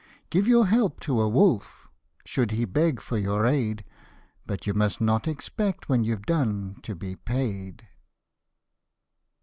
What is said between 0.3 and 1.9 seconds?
Give your help to a wolf,